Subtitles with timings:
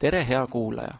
[0.00, 0.94] tere, hea kuulaja!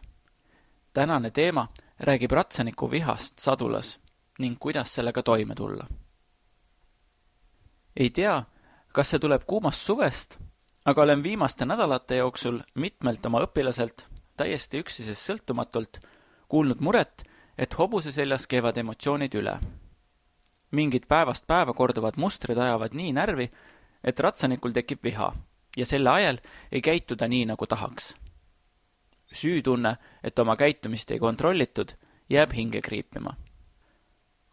[0.93, 1.67] tänane teema
[1.99, 3.99] räägib ratsaniku vihast sadulas
[4.39, 5.87] ning kuidas sellega toime tulla.
[7.95, 8.43] ei tea,
[8.93, 10.37] kas see tuleb kuumast suvest,
[10.85, 14.05] aga olen viimaste nädalate jooksul mitmelt oma õpilaselt
[14.37, 15.97] täiesti üksteisest sõltumatult
[16.47, 17.25] kuulnud muret,
[17.57, 19.59] et hobuse seljas keevad emotsioonid üle.
[20.71, 23.51] mingid päevast päeva korduvad mustrid ajavad nii närvi,
[24.03, 25.33] et ratsanikul tekib viha
[25.77, 26.37] ja selle ajel
[26.71, 28.20] ei käitu ta nii, nagu tahaks.
[29.31, 31.93] Süütunne, et oma käitumist ei kontrollitud,
[32.29, 33.35] jääb hinge kriipima.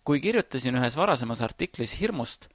[0.05, 2.49] kui kirjutasin ühes varasemas artiklis hirmust,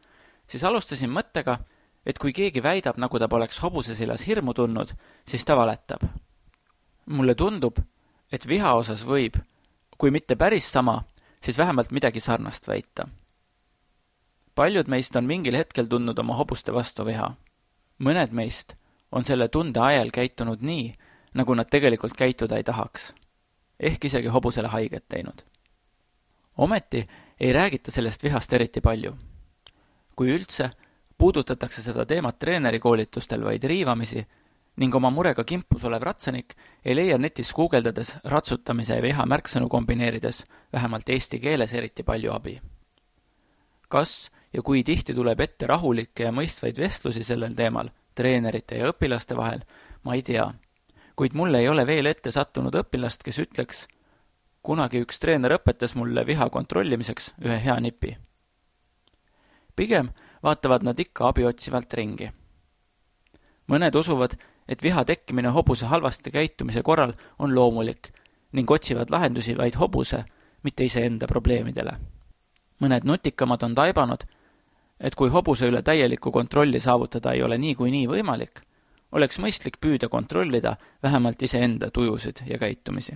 [0.50, 1.60] siis alustasin mõttega,
[2.06, 4.96] et kui keegi väidab, nagu ta poleks hobuse seljas hirmu tundnud,
[5.28, 6.02] siis ta valetab.
[7.06, 7.78] mulle tundub,
[8.32, 9.38] et viha osas võib,
[9.98, 11.04] kui mitte päris sama,
[11.42, 13.08] siis vähemalt midagi sarnast väita.
[14.56, 17.36] paljud meist on mingil hetkel tundnud oma hobuste vastu viha
[18.00, 18.76] mõned meist
[19.12, 20.94] on selle tunde ajel käitunud nii,
[21.34, 23.14] nagu nad tegelikult käituda ei tahaks,
[23.80, 25.44] ehk isegi hobusele haiget teinud.
[26.58, 27.08] ometi
[27.40, 29.16] ei räägita sellest vihast eriti palju.
[30.16, 30.70] kui üldse,
[31.18, 34.26] puudutatakse seda teemat treenerikoolitustel vaid riivamisi
[34.76, 40.46] ning oma murega kimpus olev ratsanik ei leia netis guugeldades ratsutamise ja viha märksõnu kombineerides
[40.74, 42.62] vähemalt eesti keeles eriti palju abi.
[43.90, 49.38] kas ja kui tihti tuleb ette rahulikke ja mõistvaid vestlusi sellel teemal treenerite ja õpilaste
[49.38, 49.64] vahel,
[50.04, 50.46] ma ei tea.
[51.16, 53.88] Kuid mulle ei ole veel ette sattunud õpilast, kes ütleks,
[54.64, 58.18] kunagi üks treener õpetas mulle viha kontrollimiseks ühe hea nipi.
[59.76, 60.10] pigem
[60.44, 62.32] vaatavad nad ikka abi otsivalt ringi.
[63.68, 68.12] mõned usuvad, et viha tekkimine hobuse halvasti käitumise korral on loomulik
[68.52, 70.24] ning otsivad lahendusi vaid hobuse,
[70.64, 71.98] mitte iseenda probleemidele.
[72.82, 74.24] mõned nutikamad on taibanud,
[75.00, 78.62] et kui hobuse üle täielikku kontrolli saavutada ei ole niikuinii võimalik,
[79.14, 83.16] oleks mõistlik püüda kontrollida vähemalt iseenda tujusid ja käitumisi.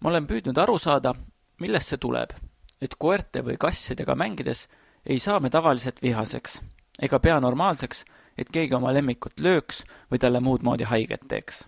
[0.00, 1.14] ma olen püüdnud aru saada,
[1.60, 2.32] millest see tuleb,
[2.80, 4.68] et koerte või kassidega mängides
[5.06, 6.60] ei saa me tavaliselt vihaseks
[7.02, 8.04] ega pea normaalseks,
[8.38, 11.64] et keegi oma lemmikut lööks või talle muud moodi haiget teeks.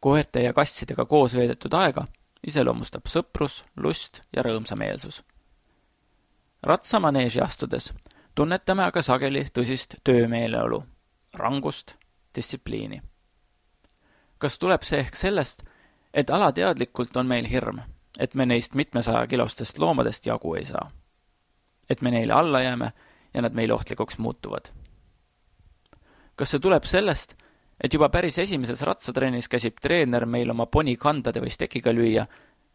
[0.00, 2.06] koerte ja kassidega koos veedetud aega
[2.46, 5.24] iseloomustab sõprus, lust ja rõõmsameelsus
[6.62, 7.92] ratsamaneeži astudes
[8.34, 10.82] tunnetame aga sageli tõsist töömeeleolu,
[11.38, 11.94] rangust,
[12.34, 13.02] distsipliini.
[14.38, 15.64] kas tuleb see ehk sellest,
[16.14, 17.80] et alateadlikult on meil hirm,
[18.18, 20.90] et me neist mitmesajakilostest loomadest jagu ei saa?
[21.90, 22.92] et me neile alla jääme
[23.34, 24.70] ja nad meile ohtlikuks muutuvad?
[26.36, 27.34] kas see tuleb sellest,
[27.80, 32.26] et juba päris esimeses ratsatrennis käsib treener meil oma poni kandade või stekiga lüüa,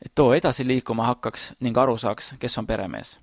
[0.02, 3.20] et too edasi liikuma hakkaks ning aru saaks, kes on peremees?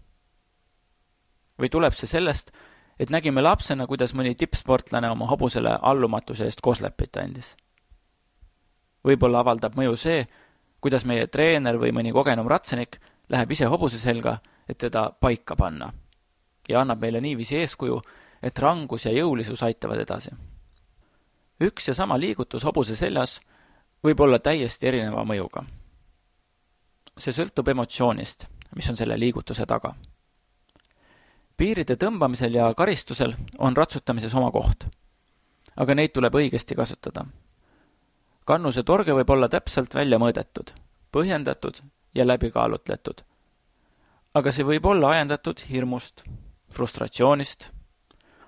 [1.61, 2.55] või tuleb see sellest,
[3.01, 7.55] et nägime lapsena, kuidas mõni tippsportlane oma hobusele allumatuse eest koslepit andis.
[9.05, 10.27] võib-olla avaldab mõju see,
[10.81, 14.39] kuidas meie treener või mõni kogenum ratsanik läheb ise hobuse selga,
[14.69, 15.93] et teda paika panna
[16.69, 18.03] ja annab meile niiviisi eeskuju,
[18.43, 20.31] et rangus ja jõulisus aitavad edasi.
[21.61, 23.41] üks ja sama liigutus hobuse seljas
[24.05, 25.65] võib olla täiesti erineva mõjuga.
[27.19, 28.47] see sõltub emotsioonist,
[28.77, 29.95] mis on selle liigutuse taga
[31.61, 34.87] piiride tõmbamisel ja karistusel on ratsutamises oma koht.
[35.77, 37.27] aga neid tuleb õigesti kasutada.
[38.45, 40.73] kannuse torge võib olla täpselt välja mõõdetud,
[41.13, 41.83] põhjendatud
[42.15, 43.21] ja läbikaalutletud.
[44.35, 46.25] aga see võib olla ajendatud hirmust,
[46.73, 47.69] frustratsioonist,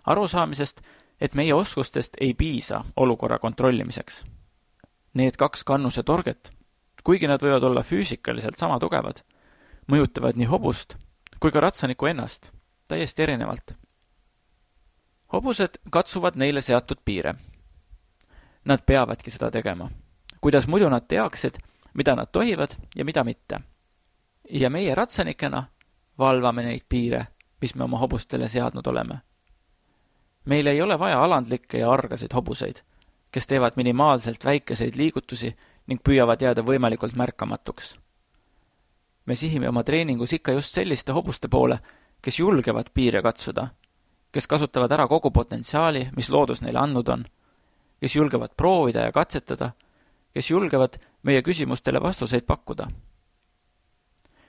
[0.06, 0.80] arusaamisest,
[1.20, 4.24] et meie oskustest ei piisa olukorra kontrollimiseks.
[5.14, 6.50] Need kaks kannuse torget,
[7.04, 9.20] kuigi nad võivad olla füüsikaliselt sama tugevad,
[9.86, 10.96] mõjutavad nii hobust
[11.40, 12.52] kui ka ratsanikku ennast
[12.88, 13.74] täiesti erinevalt.
[15.32, 17.34] hobused katsuvad neile seatud piire.
[18.64, 19.90] Nad peavadki seda tegema.
[20.40, 21.54] kuidas muidu nad teaksid,
[21.94, 23.60] mida nad tohivad ja mida mitte?
[24.50, 25.64] ja meie ratsanikena
[26.18, 27.26] valvame neid piire,
[27.60, 29.18] mis me oma hobustele seadnud oleme.
[30.44, 32.82] meil ei ole vaja alandlikke ja argasid hobuseid,
[33.30, 35.56] kes teevad minimaalselt väikeseid liigutusi
[35.86, 37.96] ning püüavad jääda võimalikult märkamatuks.
[39.26, 41.78] me sihime oma treeningus ikka just selliste hobuste poole,
[42.22, 43.68] kes julgevad piire katsuda,
[44.32, 47.24] kes kasutavad ära kogu potentsiaali, mis loodus neile andnud on,
[48.00, 49.72] kes julgevad proovida ja katsetada,
[50.32, 52.88] kes julgevad meie küsimustele vastuseid pakkuda.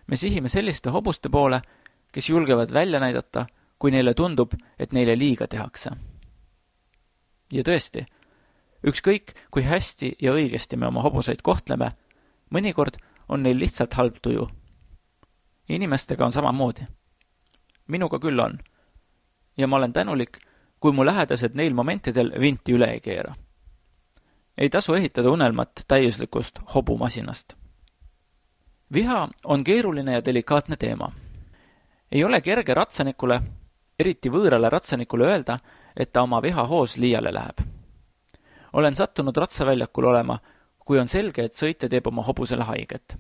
[0.07, 1.61] me sihime selliste hobuste poole,
[2.11, 3.45] kes julgevad välja näidata,
[3.79, 5.89] kui neile tundub, et neile liiga tehakse.
[7.51, 8.05] ja tõesti,
[8.87, 11.91] ükskõik, kui hästi ja õigesti me oma hobuseid kohtleme,
[12.49, 12.97] mõnikord
[13.29, 14.49] on neil lihtsalt halb tuju.
[15.69, 16.87] inimestega on samamoodi
[17.88, 18.59] minuga küll on.
[19.57, 20.38] ja ma olen tänulik,
[20.80, 23.35] kui mu lähedased neil momentidel vinti üle ei keera.
[24.57, 27.53] ei tasu ehitada unelmat täiuslikust hobumasinast.
[28.94, 31.12] viha on keeruline ja delikaatne teema.
[32.12, 33.41] ei ole kerge ratsanikule,
[34.00, 35.59] eriti võõrale ratsanikule öelda,
[35.97, 37.57] et ta oma vihahoos liiale läheb.
[38.74, 40.39] olen sattunud ratsaväljakul olema,
[40.86, 43.18] kui on selge, et sõitja teeb oma hobusele haiget.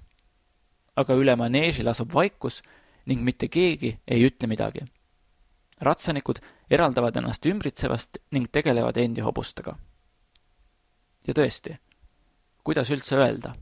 [0.95, 2.61] aga üle maneeži lasub vaikus
[3.05, 4.85] ning mitte keegi ei ütle midagi.
[5.81, 6.39] ratsanikud
[6.69, 9.75] eraldavad ennast ümbritsevast ning tegelevad endi hobustega.
[11.27, 11.77] ja tõesti,
[12.63, 13.55] kuidas üldse öelda?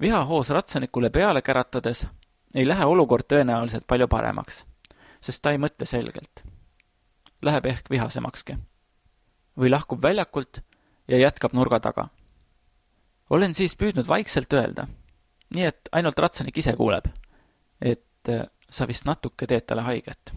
[0.00, 2.06] vihahoos ratsanikule peale käratades
[2.54, 4.64] ei lähe olukord tõenäoliselt palju paremaks,
[5.20, 6.44] sest ta ei mõtle selgelt.
[7.42, 8.58] Läheb ehk vihasemakski.
[9.58, 10.62] või lahkub väljakult
[11.08, 12.08] ja jätkab nurga taga.
[13.30, 14.86] olen siis püüdnud vaikselt öelda,
[15.54, 17.08] nii et ainult ratsanik ise kuuleb,
[17.80, 20.32] et äh, sa vist natuke teed talle haiget.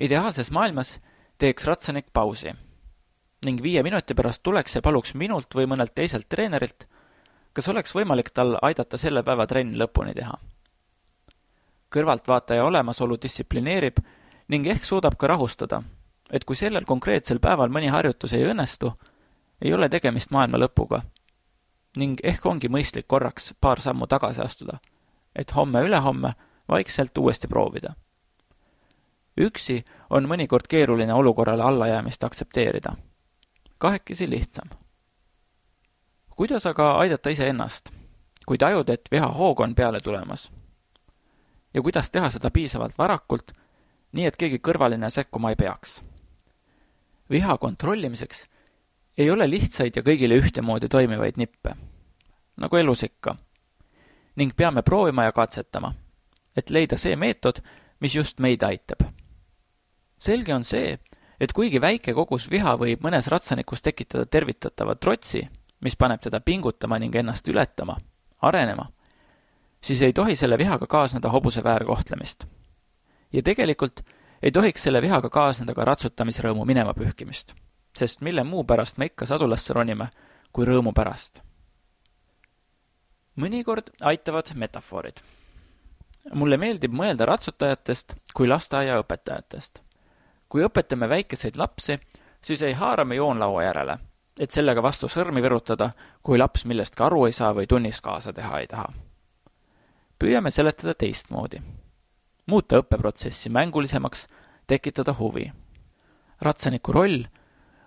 [0.00, 1.00] ideaalses maailmas
[1.38, 2.52] teeks ratsanik pausi
[3.44, 6.86] ning viie minuti pärast tuleks ja paluks minult või mõnelt teiselt treenerilt,
[7.52, 10.38] kas oleks võimalik tal aidata selle päeva trenn lõpuni teha.
[11.94, 14.00] kõrvaltvaataja olemasolu distsiplineerib
[14.48, 15.82] ning ehk suudab ka rahustada,
[16.30, 18.90] et kui sellel konkreetsel päeval mõni harjutus ei õnnestu,
[19.62, 21.02] ei ole tegemist maailma lõpuga.
[21.96, 24.78] ning ehk ongi mõistlik korraks paar sammu tagasi astuda,
[25.36, 26.34] et homme-ülehomme
[26.68, 27.94] vaikselt uuesti proovida.
[29.40, 32.92] üksi on mõnikord keeruline olukorrale allajäämist aktsepteerida.
[33.78, 34.68] kahekesi lihtsam.
[36.36, 37.90] kuidas aga aidata iseennast,
[38.46, 40.52] kui tajud, et vihahoog on peale tulemas?
[41.74, 43.52] ja kuidas teha seda piisavalt varakult,
[44.12, 46.02] nii et keegi kõrvaline sekkuma ei peaks?
[47.30, 48.46] viha kontrollimiseks
[49.18, 51.76] ei ole lihtsaid ja kõigile ühtemoodi toimivaid nippe,
[52.56, 53.36] nagu elus ikka,
[54.36, 55.94] ning peame proovima ja katsetama
[56.56, 57.60] et leida see meetod,
[58.00, 59.02] mis just meid aitab.
[60.18, 60.98] selge on see,
[61.40, 65.42] et kuigi väike kogus viha võib mõnes ratsanikus tekitada tervitatava trotsi,
[65.80, 67.98] mis paneb teda pingutama ning ennast ületama,
[68.42, 68.86] arenema,
[69.82, 72.46] siis ei tohi selle vihaga kaasneda hobuse väärkohtlemist.
[73.32, 74.00] ja tegelikult
[74.42, 77.54] ei tohiks selle vihaga kaasneda ka ratsutamisrõõmu minema pühkimist,
[77.96, 80.08] sest mille muu pärast me ikka sadulasse ronime
[80.52, 81.42] kui rõõmu pärast.
[83.36, 85.20] mõnikord aitavad metafoorid
[86.32, 89.82] mulle meeldib mõelda ratsutajatest kui lasteaiaõpetajatest.
[90.48, 91.98] kui õpetame väikeseid lapsi,
[92.40, 93.98] siis ei haara me joonlaua järele,
[94.38, 95.90] et sellega vastu sõrmi virutada,
[96.22, 98.92] kui laps millestki aru ei saa või tunnis kaasa teha ei taha.
[100.18, 101.62] püüame seletada teistmoodi.
[102.46, 104.28] muuta õppeprotsessi mängulisemaks,
[104.66, 105.52] tekitada huvi.
[106.40, 107.24] ratsaniku roll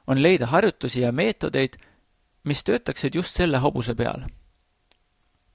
[0.08, 1.78] on leida harjutusi ja meetodeid,
[2.44, 4.22] mis töötaksid just selle hobuse peal.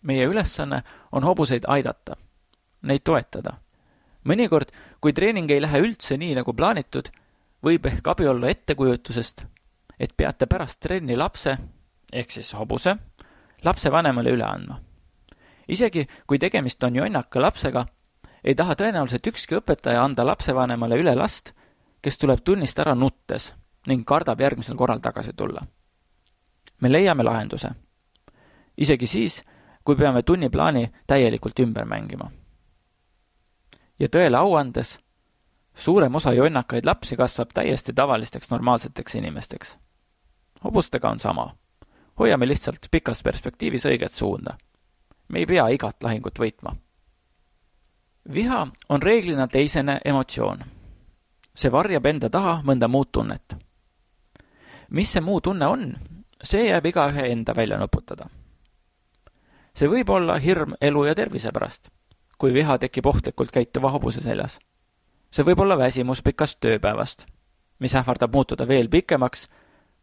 [0.02, 0.82] meie ülesanne
[1.12, 2.16] on hobuseid aidata
[2.82, 3.58] neid toetada.
[4.24, 4.70] mõnikord,
[5.00, 7.08] kui treening ei lähe üldse nii, nagu plaanitud,
[7.62, 9.44] võib ehk abi olla ettekujutusest,
[9.98, 11.56] et peate pärast trenni lapse,
[12.12, 12.96] ehk siis hobuse,
[13.64, 14.80] lapsevanemale üle andma.
[15.68, 17.86] isegi kui tegemist on jonnaka lapsega,
[18.44, 21.52] ei taha tõenäoliselt ükski õpetaja anda lapsevanemale üle last,
[22.02, 23.52] kes tuleb tunnist ära nuttes
[23.86, 25.66] ning kardab järgmisel korral tagasi tulla.
[26.80, 27.70] me leiame lahenduse.
[28.76, 29.42] isegi siis,
[29.84, 32.30] kui peame tunniplaani täielikult ümber mängima
[33.98, 34.98] ja tõele au andes,
[35.74, 39.78] suurem osa jonnakaid lapsi kasvab täiesti tavalisteks normaalseteks inimesteks.
[40.64, 41.56] hobustega on sama.
[42.18, 44.56] hoiame lihtsalt pikas perspektiivis õiget suunda.
[45.28, 46.76] me ei pea igat lahingut võitma.
[48.34, 50.64] viha on reeglina teisene emotsioon.
[51.54, 53.56] see varjab enda taha mõnda muud tunnet.
[54.88, 55.98] mis see muu tunne on,
[56.42, 58.26] see jääb igaühe enda välja nuputada.
[59.74, 61.92] see võib olla hirm elu ja tervise pärast
[62.42, 64.58] kui viha tekib ohtlikult käituva hobuse seljas.
[65.30, 67.26] see võib olla väsimus pikast tööpäevast,
[67.78, 69.46] mis ähvardab muutuda veel pikemaks,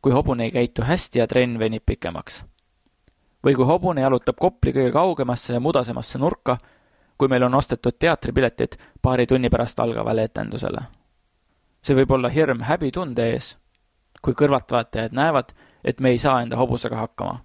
[0.01, 2.45] kui hobune ei käitu hästi ja trenn venib pikemaks.
[3.43, 6.57] või kui hobune jalutab Kopli kõige kaugemasse ja mudasemasse nurka,
[7.17, 10.81] kui meil on ostetud teatripiletid paari tunni pärast algavale etendusele.
[11.81, 13.57] see võib olla hirm häbitunde ees,
[14.21, 15.51] kui kõrvaltvaatajad näevad,
[15.83, 17.43] et me ei saa enda hobusega hakkama.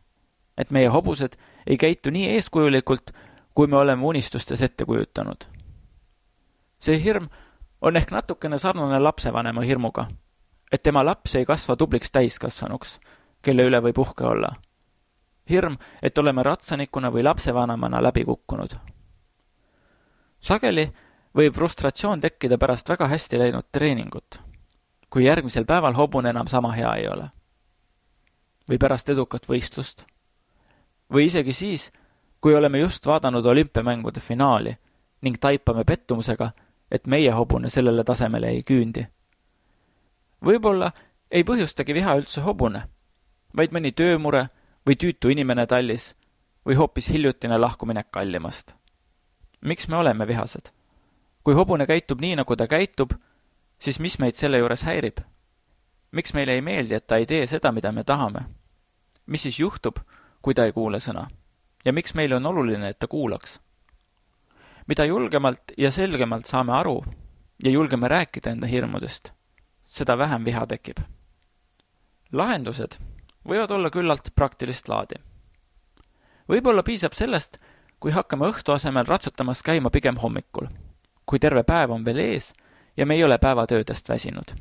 [0.56, 1.36] et meie hobused
[1.66, 3.10] ei käitu nii eeskujulikult,
[3.54, 5.44] kui me oleme unistustes ette kujutanud.
[6.80, 7.28] see hirm
[7.80, 10.06] on ehk natukene sarnane lapsevanema hirmuga,
[10.73, 12.99] et tema laps ei kasva tubliks täiskasvanuks,
[13.42, 14.54] kelle üle võib uhke olla.
[15.50, 18.76] hirm, et oleme ratsanikuna või lapsevanemana läbi kukkunud.
[20.40, 20.90] sageli
[21.34, 24.40] võib frustratsioon tekkida pärast väga hästi läinud treeningut,
[25.11, 27.30] kui järgmisel päeval hobune enam sama hea ei ole.
[28.68, 30.04] või pärast edukat võistlust.
[31.12, 31.92] või isegi siis,
[32.44, 34.76] kui oleme just vaadanud olümpiamängude finaali
[35.22, 36.50] ning taipame pettumusega,
[36.90, 39.06] et meie hobune sellele tasemele ei küündi.
[40.44, 40.90] võib-olla
[41.30, 42.82] ei põhjustagi viha üldse hobune,
[43.56, 44.42] vaid mõni töömure
[44.86, 46.10] või tüütu inimene tallis
[46.68, 48.74] või hoopis hiljutine lahkuminek kallimast.
[49.60, 50.68] miks me oleme vihased?
[51.44, 53.14] kui hobune käitub nii, nagu ta käitub,
[53.78, 55.24] siis mis meid selle juures häirib?
[56.12, 58.44] miks meile ei meeldi, et ta ei tee seda, mida me tahame?
[59.26, 59.96] mis siis juhtub,
[60.42, 61.24] kui ta ei kuule sõna?
[61.84, 63.60] Ja miks meile on oluline, et ta kuulaks?
[64.86, 67.04] mida julgemalt ja selgemalt saame aru
[67.64, 69.32] ja julgeme rääkida enda hirmudest,
[69.84, 70.98] seda vähem viha tekib.
[72.32, 72.98] lahendused
[73.48, 75.14] võivad olla küllalt praktilist laadi.
[76.48, 77.56] võib-olla piisab sellest,
[78.00, 80.68] kui hakkame õhtu asemel ratsutamas käima pigem hommikul,
[81.26, 82.52] kui terve päev on veel ees
[82.96, 84.54] ja me ei ole päevatöödest väsinud.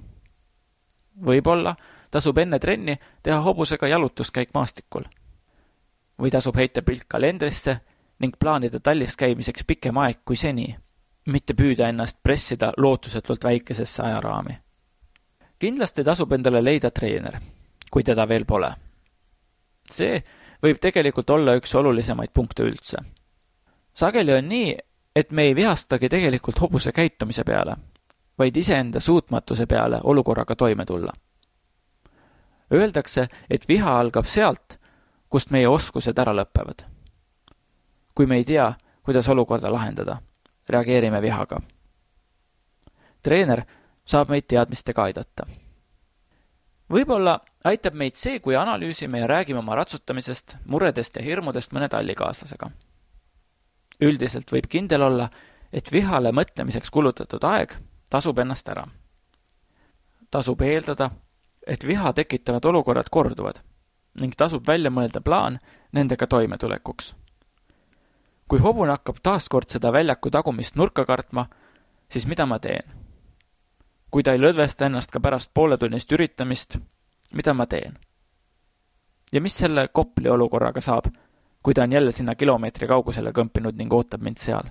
[1.25, 1.75] võib-olla
[2.11, 5.03] tasub enne trenni teha hobusega jalutuskäik maastikul.
[6.19, 7.77] Või tasub heita pilk kalendrisse
[8.19, 10.67] ning plaanida tallis käimiseks pikem aeg kui seni,
[11.25, 14.57] mitte püüda ennast pressida lootusetult väikesesse ajaraami.
[15.59, 17.39] kindlasti tasub endale leida treener,
[17.91, 18.73] kui teda veel pole.
[19.89, 20.23] see
[20.63, 22.97] võib tegelikult olla üks olulisemaid punkte üldse.
[23.93, 24.77] sageli on nii,
[25.15, 27.75] et me ei vihastagi tegelikult hobuse käitumise peale,
[28.37, 31.13] vaid iseenda suutmatuse peale olukorraga toime tulla.
[32.73, 34.79] Öeldakse, et viha algab sealt,
[35.33, 36.83] kust meie oskused ära lõpevad
[38.15, 38.73] kui me ei tea,
[39.03, 40.17] kuidas olukorda lahendada,
[40.69, 41.61] reageerime vihaga.
[43.23, 43.63] treener
[44.05, 45.45] saab meid teadmistega aidata.
[46.89, 52.69] võib-olla aitab meid see, kui analüüsime ja räägime oma ratsutamisest, muredest ja hirmudest mõne tallikaaslasega.
[54.01, 55.29] üldiselt võib kindel olla,
[55.73, 57.77] et vihale mõtlemiseks kulutatud aeg
[58.09, 58.87] tasub ennast ära.
[60.31, 61.09] tasub eeldada,
[61.67, 63.72] et viha tekitavad olukorrad korduvad
[64.21, 65.59] ning tasub välja mõelda plaan
[65.91, 67.13] nendega toimetulekuks
[68.53, 71.47] kui hobune hakkab taaskord seda väljaku tagumist nurka kartma,
[72.11, 72.99] siis mida ma teen?
[74.13, 76.77] kui ta ei lõdvesta ennast ka pärast pooletunnist üritamist,
[77.33, 77.97] mida ma teen?
[79.33, 81.09] ja mis selle Kopli olukorraga saab,
[81.63, 84.69] kui ta on jälle sinna kilomeetri kaugusele kõmpinud ning ootab mind seal?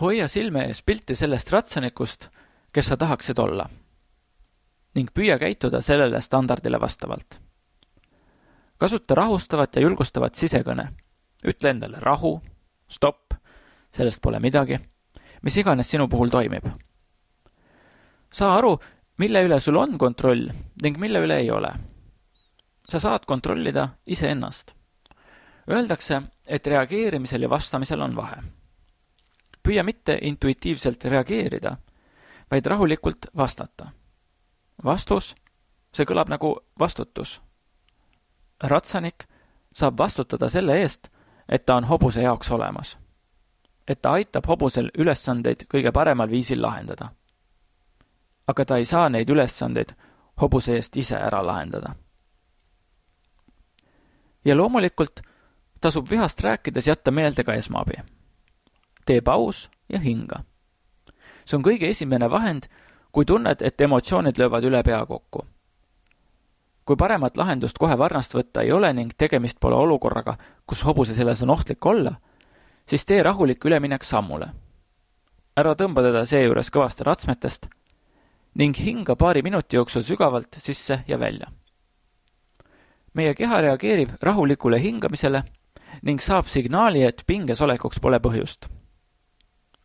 [0.00, 2.28] hoia silme ees pilti sellest ratsanikust,
[2.72, 3.70] kes sa tahaksid olla.
[4.94, 7.40] ning püüa käituda sellele standardile vastavalt.
[8.78, 10.88] Kasuta rahustavat ja julgustavat sisekõne
[11.46, 12.40] ütle endale rahu,
[12.88, 13.34] stopp,
[13.94, 14.78] sellest pole midagi,
[15.42, 16.64] mis iganes sinu puhul toimib.
[18.32, 18.78] saa aru,
[19.18, 20.48] mille üle sul on kontroll
[20.82, 21.72] ning mille üle ei ole.
[22.88, 24.74] sa saad kontrollida iseennast.
[25.70, 28.42] Öeldakse, et reageerimisel ja vastamisel on vahe.
[29.62, 31.76] püüa mitte intuitiivselt reageerida,
[32.50, 33.90] vaid rahulikult vastata.
[34.84, 35.34] vastus,
[35.92, 37.40] see kõlab nagu vastutus.
[38.62, 39.24] Ratsanik
[39.72, 41.08] saab vastutada selle eest,
[41.48, 42.98] et ta on hobuse jaoks olemas.
[43.88, 47.08] et ta aitab hobusel ülesandeid kõige paremal viisil lahendada.
[48.46, 49.94] aga ta ei saa neid ülesandeid
[50.40, 51.94] hobuse eest ise ära lahendada.
[54.44, 55.20] ja loomulikult
[55.80, 58.02] tasub vihast rääkides jätta meelde ka esmaabi.
[59.06, 60.42] tee paus ja hinga.
[61.44, 62.66] see on kõige esimene vahend,
[63.12, 65.46] kui tunned, et emotsioonid löövad üle pea kokku
[66.88, 71.42] kui paremat lahendust kohe varnast võtta ei ole ning tegemist pole olukorraga, kus hobuse selles
[71.44, 72.14] on ohtlik olla,
[72.88, 74.48] siis tee rahulik üleminek sammule.
[75.58, 77.66] ära tõmba teda seejuures kõvasti ratsmetest
[78.54, 81.50] ning hinga paari minuti jooksul sügavalt sisse ja välja.
[83.14, 85.42] meie keha reageerib rahulikule hingamisele
[86.02, 88.68] ning saab signaali, et pinges olekuks pole põhjust.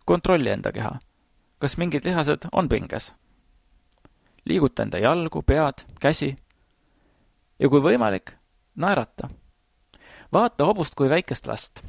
[0.05, 0.99] kontrolli enda keha.
[1.59, 3.13] kas mingid lihased on pinges?
[4.45, 6.37] liiguta enda jalgu, pead, käsi
[7.63, 8.35] ja kui võimalik,
[8.75, 9.29] naerata.
[10.33, 11.79] vaata hobust kui väikest last,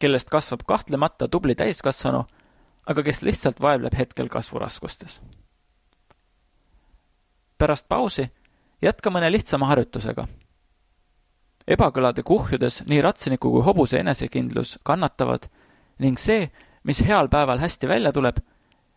[0.00, 2.24] kellest kasvab kahtlemata tubli täiskasvanu,
[2.86, 5.20] aga kes lihtsalt vaevleb hetkel kasvuraskustes.
[7.58, 8.32] pärast pausi
[8.82, 10.26] jätka mõne lihtsama harjutusega.
[11.66, 15.46] ebakõlade kuhjudes nii ratsiniku kui hobuse enesekindlus kannatavad
[15.98, 16.50] ning see,
[16.82, 18.36] mis heal päeval hästi välja tuleb,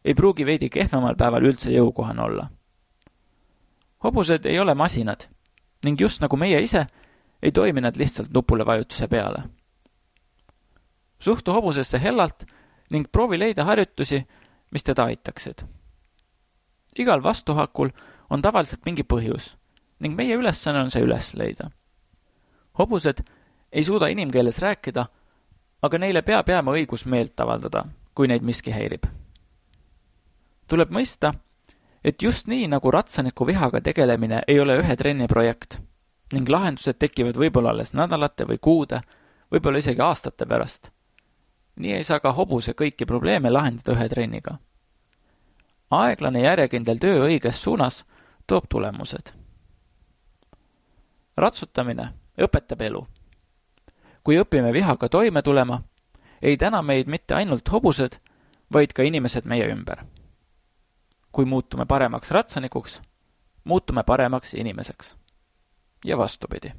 [0.05, 2.50] ei pruugi veidi kehvemal päeval üldse jõukohane olla.
[4.03, 5.35] hobused ei ole masinad
[5.86, 6.86] ning just nagu meie ise,
[7.42, 9.44] ei toimi nad lihtsalt nupule vajutuse peale.
[11.20, 12.46] suhtu hobusesse hellalt
[12.89, 14.25] ning proovi leida harjutusi,
[14.72, 15.65] mis teda aitaksid.
[17.00, 17.89] igal vastuhakul
[18.30, 19.56] on tavaliselt mingi põhjus
[20.00, 21.70] ning meie ülesanne on see üles leida.
[22.80, 23.24] hobused
[23.72, 25.06] ei suuda inimkeeles rääkida,
[25.82, 29.06] aga neile peab jääma õigus meelt avaldada, kui neid miski häirib.
[30.68, 31.34] tuleb mõista,
[32.06, 35.80] et just nii, nagu ratsaniku vihaga tegelemine ei ole ühe trenni projekt
[36.34, 39.02] ning lahendused tekivad võib-olla alles nädalate või kuude,
[39.52, 40.92] võib-olla isegi aastate pärast.
[41.76, 44.58] nii ei saa ka hobuse kõiki probleeme lahendada ühe trenniga.
[45.92, 48.06] aeglane järjekindel töö õiges suunas
[48.48, 49.34] toob tulemused.
[51.38, 53.08] ratsutamine õpetab elu.
[54.24, 55.82] kui õpime vihaga toime tulema,
[56.42, 58.20] ei täna meid mitte ainult hobused,
[58.74, 60.06] vaid ka inimesed meie ümber.
[61.36, 63.01] Kui muutume paremaks ratsanikuks,
[63.63, 65.18] muutume paremaks inimeseks.
[66.06, 66.72] ja vastupidi